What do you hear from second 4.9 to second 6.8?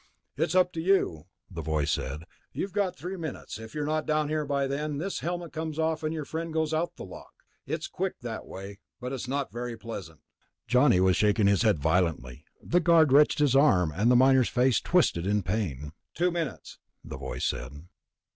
this helmet comes off and your friend goes